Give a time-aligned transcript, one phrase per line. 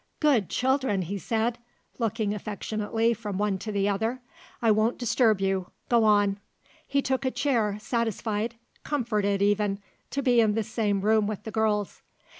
[0.19, 1.59] "Good children!" he said,
[1.99, 4.19] looking affectionately from one to the other.
[4.59, 6.39] "I won't disturb you; go on."
[6.87, 9.77] He took a chair, satisfied comforted, even
[10.09, 12.01] to be in the same room with the girls.